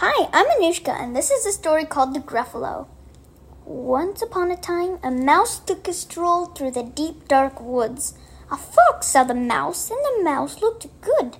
Hi, 0.00 0.28
I'm 0.32 0.46
Anushka, 0.46 0.90
and 0.90 1.16
this 1.16 1.28
is 1.28 1.44
a 1.44 1.50
story 1.50 1.84
called 1.84 2.14
The 2.14 2.20
Gruffalo. 2.20 2.86
Once 3.64 4.22
upon 4.22 4.52
a 4.52 4.56
time, 4.56 5.00
a 5.02 5.10
mouse 5.10 5.58
took 5.58 5.88
a 5.88 5.92
stroll 5.92 6.46
through 6.46 6.70
the 6.70 6.84
deep, 6.84 7.26
dark 7.26 7.60
woods. 7.60 8.14
A 8.48 8.56
fox 8.56 9.08
saw 9.08 9.24
the 9.24 9.34
mouse, 9.34 9.90
and 9.90 9.98
the 9.98 10.22
mouse 10.22 10.62
looked 10.62 10.86
good. 11.00 11.38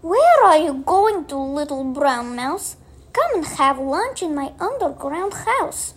Where 0.00 0.42
are 0.42 0.56
you 0.56 0.82
going 0.86 1.26
to, 1.26 1.36
little 1.36 1.84
brown 1.84 2.34
mouse? 2.34 2.78
Come 3.12 3.34
and 3.34 3.44
have 3.44 3.78
lunch 3.78 4.22
in 4.22 4.34
my 4.34 4.52
underground 4.58 5.34
house. 5.34 5.92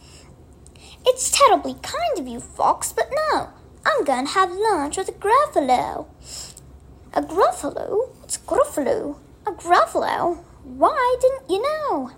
It's 1.06 1.32
terribly 1.32 1.76
kind 1.76 2.20
of 2.20 2.28
you, 2.28 2.42
fox, 2.42 2.92
but 2.92 3.10
no, 3.32 3.52
I'm 3.86 4.04
going 4.04 4.26
to 4.28 4.34
have 4.34 4.52
lunch 4.52 4.98
with 4.98 5.08
a 5.08 5.14
gruffalo. 5.14 6.08
A 7.14 7.22
gruffalo? 7.22 8.10
What's 8.20 8.38
gruffalo? 8.38 9.16
A 9.48 9.54
gruffalo? 9.54 10.44
Why 10.64 11.18
didn't 11.22 11.50
you 11.50 11.62
know? 11.62 12.12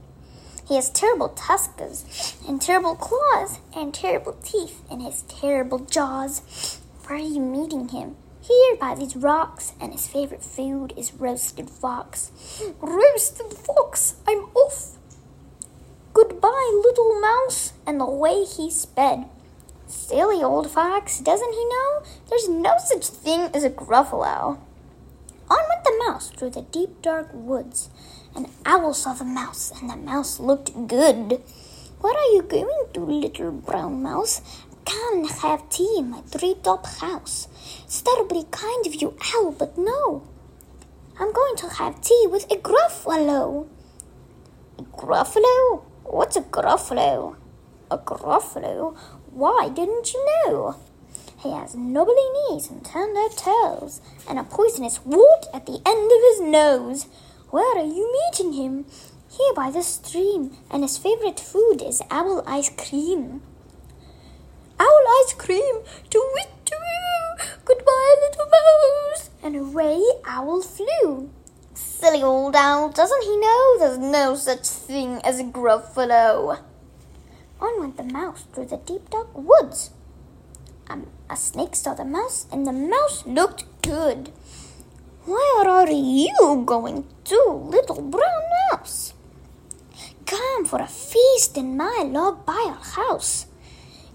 He 0.67 0.75
has 0.75 0.89
terrible 0.89 1.29
tusks 1.29 2.37
and 2.47 2.61
terrible 2.61 2.95
claws 2.95 3.59
and 3.75 3.93
terrible 3.93 4.33
teeth 4.43 4.81
in 4.89 5.01
his 5.01 5.23
terrible 5.23 5.79
jaws. 5.79 6.79
Where 7.05 7.19
are 7.19 7.21
you 7.21 7.41
meeting 7.41 7.89
him? 7.89 8.15
Here 8.41 8.75
by 8.75 8.95
these 8.95 9.15
rocks, 9.15 9.73
and 9.79 9.93
his 9.93 10.07
favorite 10.07 10.43
food 10.43 10.93
is 10.97 11.13
roasted 11.13 11.69
fox. 11.69 12.31
Roasted 12.81 13.53
fox, 13.53 14.15
I'm 14.27 14.45
off. 14.53 14.97
Goodbye, 16.13 16.81
little 16.83 17.21
mouse, 17.21 17.73
and 17.87 18.01
away 18.01 18.43
he 18.43 18.69
sped. 18.69 19.25
Silly 19.87 20.43
old 20.43 20.69
fox, 20.69 21.19
doesn't 21.19 21.53
he 21.53 21.65
know? 21.65 22.03
There's 22.29 22.49
no 22.49 22.75
such 22.77 23.07
thing 23.07 23.49
as 23.53 23.63
a 23.63 23.69
gruffalo. 23.69 24.59
On 25.49 25.59
went 25.69 25.83
the 25.83 26.03
mouse 26.05 26.29
through 26.29 26.51
the 26.51 26.61
deep 26.63 27.01
dark 27.01 27.29
woods. 27.33 27.89
An 28.35 28.47
owl 28.65 28.93
saw 28.95 29.13
the 29.13 29.25
mouse, 29.25 29.71
and 29.79 29.89
the 29.89 29.95
mouse 29.95 30.39
looked 30.39 30.87
good. 30.87 31.41
What 32.01 32.15
are 32.15 32.33
you 32.33 32.41
going 32.41 32.87
to, 32.93 32.99
little 32.99 33.51
brown 33.51 34.01
mouse? 34.01 34.41
Come 34.85 35.19
and 35.19 35.29
have 35.29 35.69
tea 35.69 35.97
in 35.99 36.09
my 36.09 36.21
tree-top 36.21 36.85
house. 36.85 37.47
It's 37.83 38.01
terribly 38.01 38.45
kind 38.49 38.87
of 38.87 38.95
you, 38.95 39.15
owl, 39.35 39.51
but 39.51 39.77
no. 39.77 40.27
I'm 41.19 41.31
going 41.31 41.55
to 41.57 41.69
have 41.69 42.01
tea 42.01 42.25
with 42.27 42.51
a 42.51 42.55
gruffalo. 42.55 43.67
A 44.79 44.83
gruffalo? 44.83 45.83
What's 46.03 46.35
a 46.35 46.41
gruffalo? 46.41 47.35
A 47.91 47.97
gruffalo? 47.99 48.97
Why 49.31 49.69
didn't 49.69 50.11
you 50.11 50.25
know? 50.25 50.75
He 51.37 51.51
has 51.51 51.75
knobbly 51.75 52.15
knees 52.49 52.69
and 52.69 52.83
turned 52.83 53.15
out 53.15 53.37
toes, 53.37 54.01
and 54.27 54.39
a 54.39 54.43
poisonous 54.43 55.05
wart 55.05 55.45
at 55.53 55.67
the 55.67 55.81
end 55.85 56.11
of 56.11 56.21
his 56.31 56.41
nose. 56.41 57.05
Where 57.53 57.77
are 57.77 57.85
you 57.85 58.11
meeting 58.11 58.53
him? 58.53 58.85
Here 59.29 59.53
by 59.53 59.69
the 59.69 59.83
stream, 59.83 60.57
and 60.71 60.81
his 60.81 60.97
favorite 60.97 61.39
food 61.39 61.83
is 61.83 62.01
owl 62.09 62.43
ice 62.47 62.71
cream. 62.71 63.43
Owl 64.79 65.03
ice 65.21 65.35
cream, 65.35 65.75
to 66.09 66.29
wit, 66.33 66.49
to 66.65 66.75
goodbye, 67.63 68.15
little 68.21 68.49
mouse. 68.49 69.29
And 69.43 69.55
away 69.55 70.01
Owl 70.25 70.63
flew. 70.63 71.29
Silly 71.75 72.23
old 72.23 72.55
owl, 72.55 72.89
doesn't 72.89 73.21
he 73.21 73.37
know 73.37 73.77
there's 73.77 73.99
no 73.99 74.33
such 74.33 74.65
thing 74.65 75.21
as 75.23 75.39
a 75.39 75.43
gruffalo? 75.43 76.57
On 77.61 77.79
went 77.79 77.97
the 77.97 78.03
mouse 78.03 78.45
through 78.51 78.65
the 78.65 78.77
deep 78.77 79.11
dark 79.11 79.29
woods. 79.37 79.91
Um, 80.89 81.05
a 81.29 81.35
snake 81.35 81.75
saw 81.75 81.93
the 81.93 82.03
mouse, 82.03 82.47
and 82.51 82.65
the 82.65 82.73
mouse 82.73 83.23
looked 83.27 83.65
good. 83.83 84.31
Where 85.25 85.69
are 85.69 85.89
you 85.89 86.63
going 86.65 87.05
to, 87.33 87.69
little 87.71 88.01
brown 88.01 88.43
mouse? 88.71 89.13
Come 90.25 90.65
for 90.65 90.79
a 90.79 90.87
feast 90.87 91.57
in 91.57 91.75
my 91.75 92.03
log 92.05 92.45
pile 92.45 92.81
house. 92.97 93.47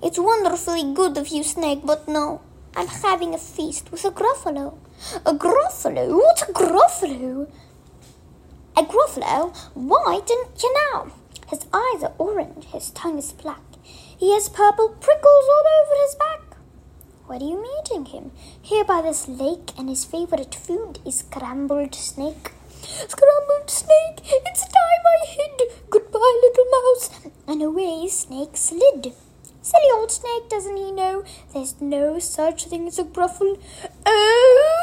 It's 0.01 0.19
wonderfully 0.19 0.95
good 0.95 1.19
of 1.19 1.29
you, 1.29 1.43
Snake, 1.43 1.81
but 1.85 2.07
no, 2.07 2.41
I'm 2.77 2.87
having 2.87 3.35
a 3.35 3.39
feast 3.39 3.91
with 3.91 4.05
a 4.05 4.13
gruffalo. 4.13 4.79
A 5.27 5.35
gruffalo? 5.35 6.05
What's 6.15 6.43
a 6.43 6.53
gruffalo? 6.53 7.51
A 8.77 8.83
gruffalo? 8.83 9.57
Why 9.75 10.21
didn't 10.25 10.63
you 10.63 10.73
know? 10.79 11.11
His 11.49 11.67
eyes 11.73 12.05
are 12.05 12.15
orange, 12.19 12.67
his 12.67 12.91
tongue 12.91 13.19
is 13.19 13.33
black. 13.33 13.65
He 13.83 14.33
has 14.35 14.49
purple 14.49 14.91
prickles 14.91 15.47
all 15.55 15.67
over 15.79 15.95
his 16.05 16.15
back. 16.15 16.57
Where 17.27 17.41
are 17.41 17.43
you 17.43 17.61
meeting 17.61 18.05
him? 18.07 18.31
Here 18.63 18.85
by 18.85 19.03
this 19.03 19.27
lake, 19.27 19.73
and 19.77 19.89
his 19.89 20.05
favorite 20.05 20.55
food 20.55 21.01
is 21.05 21.19
scrambled 21.19 21.95
snake. 21.95 22.53
Scrambled 22.89 23.69
snake, 23.69 24.21
it's 24.47 24.63
time 24.63 25.05
I 25.07 25.27
hid. 25.27 25.91
Goodbye, 25.91 26.41
little 26.43 26.65
mouse. 26.71 27.11
And 27.47 27.63
away 27.63 28.09
Snake 28.09 28.57
slid. 28.57 29.13
Silly 29.61 29.91
old 29.95 30.11
snake, 30.11 30.49
doesn't 30.49 30.77
he 30.77 30.91
know 30.91 31.23
there's 31.53 31.79
no 31.81 32.19
such 32.19 32.65
thing 32.65 32.87
as 32.87 32.99
a 32.99 33.05
gruffle? 33.05 33.61
Oh! 34.07 34.79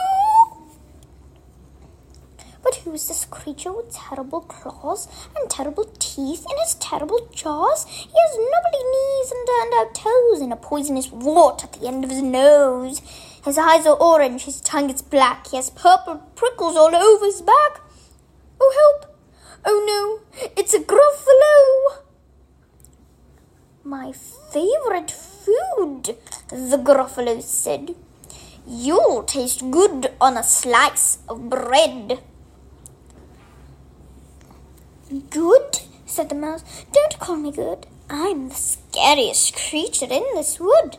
But 2.63 2.75
who's 2.77 3.07
this 3.07 3.25
creature 3.25 3.71
with 3.71 3.93
terrible 3.93 4.41
claws 4.41 5.07
and 5.35 5.49
terrible 5.49 5.85
teeth 5.99 6.45
in 6.49 6.57
his 6.63 6.75
terrible 6.75 7.27
jaws? 7.33 7.85
He 7.85 8.09
has 8.09 8.37
knobbly 8.37 8.83
knees 8.83 9.31
and 9.31 9.47
turned 9.47 9.73
out 9.75 9.87
uh, 9.87 9.93
toes 9.93 10.41
and 10.41 10.53
a 10.53 10.55
poisonous 10.55 11.11
wart 11.11 11.63
at 11.63 11.73
the 11.73 11.87
end 11.87 12.03
of 12.03 12.09
his 12.09 12.21
nose. 12.21 13.01
His 13.43 13.57
eyes 13.57 13.85
are 13.85 13.97
orange, 13.97 14.45
his 14.45 14.61
tongue 14.61 14.89
is 14.89 15.03
black, 15.03 15.47
he 15.47 15.57
has 15.57 15.69
purple 15.69 16.17
prickles 16.35 16.75
all 16.75 16.95
over 16.95 17.25
his 17.25 17.41
back. 17.41 17.81
Oh, 18.59 18.71
help! 18.81 19.17
Oh 19.65 19.79
no, 19.85 20.49
it's 20.55 20.73
a 20.73 20.79
gruffalo! 20.79 22.03
My 23.83 24.11
favorite 24.11 25.11
food, 25.11 26.17
the 26.49 26.77
gruffalo 26.77 27.41
said. 27.41 27.95
You'll 28.67 29.23
taste 29.23 29.69
good 29.69 30.11
on 30.19 30.37
a 30.37 30.43
slice 30.43 31.19
of 31.29 31.49
bread. 31.49 32.19
Good? 35.29 35.81
said 36.05 36.29
the 36.29 36.35
mouse. 36.35 36.63
Don't 36.91 37.19
call 37.19 37.35
me 37.35 37.51
good. 37.51 37.85
I'm 38.09 38.49
the 38.49 38.55
scariest 38.55 39.55
creature 39.55 40.07
in 40.09 40.23
this 40.33 40.59
wood. 40.59 40.97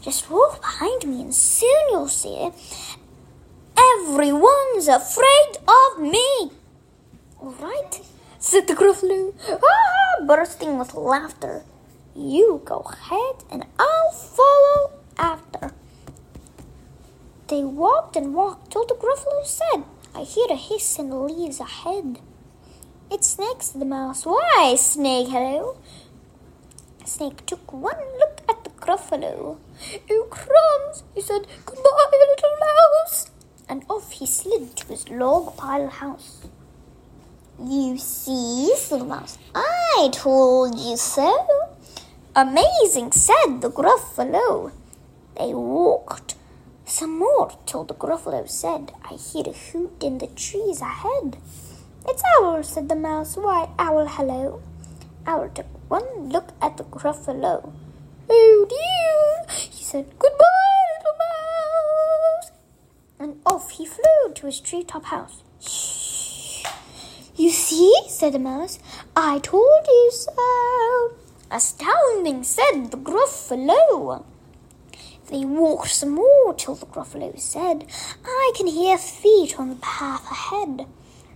Just 0.00 0.30
walk 0.30 0.60
behind 0.60 1.06
me 1.06 1.22
and 1.22 1.34
soon 1.34 1.88
you'll 1.90 2.08
see 2.08 2.50
everyone's 3.76 4.88
afraid 4.88 5.56
of 5.66 6.00
me. 6.00 6.50
All 7.42 7.50
right, 7.58 8.00
said 8.38 8.68
the 8.68 8.74
gruffalo, 8.74 9.34
ah, 9.50 10.24
bursting 10.24 10.78
with 10.78 10.94
laughter. 10.94 11.64
You 12.14 12.62
go 12.64 12.86
ahead 12.86 13.42
and 13.50 13.64
I'll 13.80 14.12
follow 14.12 14.92
after. 15.18 15.72
They 17.48 17.64
walked 17.64 18.14
and 18.14 18.32
walked 18.32 18.70
till 18.70 18.86
the 18.86 18.94
gruffalo 18.94 19.44
said, 19.44 19.82
I 20.14 20.22
hear 20.22 20.46
a 20.50 20.54
hiss 20.54 21.00
in 21.00 21.10
the 21.10 21.16
leaves 21.16 21.58
ahead. 21.58 22.20
It's 23.10 23.26
Snake, 23.26 23.58
the 23.74 23.86
mouse. 23.86 24.24
Why, 24.24 24.76
Snake, 24.78 25.26
hello? 25.26 25.78
Snake 27.04 27.44
took 27.44 27.72
one 27.72 27.98
look 28.20 28.40
at 28.48 28.62
the 28.62 28.70
gruffalo. 28.70 29.58
Oh, 30.08 30.26
crumbs, 30.30 31.02
he 31.12 31.20
said. 31.20 31.48
Goodbye, 31.66 32.08
little 32.12 32.56
mouse. 32.60 33.30
And 33.68 33.84
off 33.90 34.12
he 34.12 34.26
slid 34.26 34.76
to 34.76 34.86
his 34.86 35.08
log 35.08 35.56
pile 35.56 35.88
house. 35.88 36.46
You 37.64 37.96
see, 37.96 38.74
said 38.76 39.00
the 39.00 39.04
mouse, 39.04 39.38
I 39.54 40.10
told 40.12 40.78
you 40.78 40.96
so. 40.96 41.32
Amazing, 42.34 43.12
said 43.12 43.60
the 43.60 43.70
gruffalo. 43.70 44.72
They 45.38 45.54
walked 45.54 46.34
some 46.84 47.18
more 47.18 47.52
till 47.64 47.84
the 47.84 47.94
gruffalo 47.94 48.48
said, 48.48 48.92
I 49.04 49.14
hear 49.14 49.44
a 49.46 49.52
hoot 49.52 50.02
in 50.02 50.18
the 50.18 50.26
trees 50.26 50.80
ahead. 50.80 51.38
It's 52.06 52.22
Owl, 52.38 52.62
said 52.64 52.88
the 52.88 52.96
mouse. 52.96 53.36
Why, 53.36 53.68
Owl, 53.78 54.08
hello. 54.08 54.60
Owl 55.26 55.48
took 55.54 55.66
one 55.88 56.30
look 56.30 56.48
at 56.60 56.76
the 56.76 56.84
gruffalo. 56.84 57.72
Oh 58.28 58.66
dear, 58.68 59.54
he 59.56 59.84
said. 59.84 60.06
Goodbye, 60.18 60.44
little 60.98 61.16
mouse. 61.22 62.50
And 63.20 63.40
off 63.46 63.70
he 63.70 63.86
flew 63.86 64.34
to 64.34 64.46
his 64.46 64.60
treetop 64.60 65.04
house. 65.04 65.42
See, 67.52 67.94
said 68.08 68.32
the 68.32 68.38
mouse. 68.38 68.78
I 69.14 69.38
told 69.40 69.86
you 69.86 70.10
so. 70.10 71.12
Astounding, 71.50 72.44
said 72.44 72.90
the 72.90 72.96
gruffalo. 72.96 74.24
They 75.28 75.44
walked 75.44 75.90
some 75.90 76.12
more 76.12 76.54
till 76.54 76.76
the 76.76 76.86
gruffalo 76.86 77.38
said, 77.38 77.86
I 78.24 78.52
can 78.56 78.68
hear 78.68 78.96
feet 78.96 79.60
on 79.60 79.68
the 79.68 79.76
path 79.76 80.30
ahead. 80.30 80.86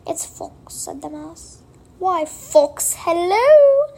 It's 0.07 0.25
Fox, 0.25 0.73
said 0.73 1.03
the 1.03 1.11
mouse. 1.11 1.61
Why, 1.99 2.25
Fox, 2.25 2.95
hello! 2.99 3.93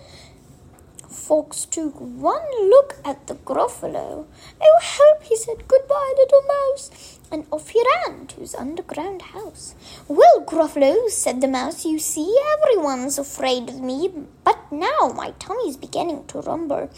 Fox 1.08 1.66
took 1.66 2.00
one 2.00 2.68
look 2.68 2.96
at 3.04 3.28
the 3.28 3.34
gruffalo. 3.34 4.26
Oh, 4.60 4.78
help, 4.80 5.22
he 5.22 5.36
said. 5.36 5.68
Goodbye, 5.68 6.14
little 6.16 6.42
mouse. 6.42 7.18
and 7.30 7.46
off 7.50 7.68
he 7.68 7.84
ran 8.06 8.26
his 8.48 8.54
underground 8.54 9.20
house. 9.20 9.74
Well, 10.08 10.40
Gruffalo, 10.46 11.10
said 11.10 11.42
the 11.42 11.48
mouse, 11.48 11.84
you 11.84 11.98
see, 11.98 12.34
everyone's 12.56 13.18
afraid 13.18 13.68
of 13.68 13.80
me, 13.80 14.10
but 14.42 14.72
now 14.72 15.12
my 15.14 15.32
tummy's 15.38 15.76
beginning 15.76 16.26
to 16.28 16.40
rumble. 16.40 16.88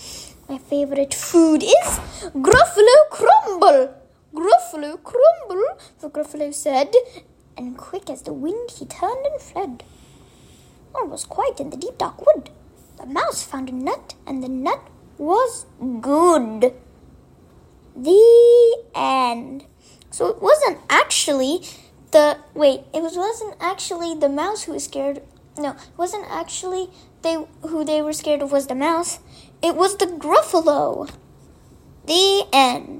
My 0.48 0.58
favorite 0.58 1.12
food 1.12 1.64
is 1.64 1.98
Gruffalo 2.46 2.98
Crumble. 3.10 3.94
Gruffalo 4.32 5.02
Crumble, 5.02 5.64
the 5.98 6.08
Gruffalo 6.08 6.54
said, 6.54 6.94
and 7.56 7.76
quick 7.76 8.08
as 8.08 8.22
the 8.22 8.32
wind 8.32 8.70
he 8.70 8.86
turned 8.86 9.26
and 9.26 9.40
fled. 9.40 9.82
All 10.94 11.08
was 11.08 11.24
quiet 11.24 11.58
in 11.58 11.70
the 11.70 11.76
deep 11.76 11.98
dark 11.98 12.24
wood. 12.24 12.50
The 12.98 13.06
mouse 13.06 13.42
found 13.42 13.68
a 13.68 13.72
nut, 13.72 14.14
and 14.24 14.40
the 14.40 14.48
nut 14.48 14.86
was 15.18 15.66
good. 16.00 16.74
The 17.96 18.84
end. 18.94 19.64
So 20.10 20.26
it 20.28 20.42
wasn't 20.42 20.78
actually 20.88 21.62
the 22.10 22.38
wait, 22.54 22.80
it 22.92 23.02
was 23.02 23.16
wasn't 23.16 23.56
actually 23.60 24.14
the 24.14 24.28
mouse 24.28 24.64
who 24.64 24.72
was 24.72 24.84
scared. 24.84 25.22
No, 25.56 25.70
it 25.70 25.96
wasn't 25.96 26.26
actually 26.28 26.90
they 27.22 27.44
who 27.62 27.84
they 27.84 28.02
were 28.02 28.12
scared 28.12 28.42
of 28.42 28.52
was 28.52 28.66
the 28.66 28.74
mouse. 28.74 29.20
It 29.62 29.76
was 29.76 29.96
the 29.96 30.06
Gruffalo. 30.06 31.10
The 32.06 32.46
end. 32.52 32.90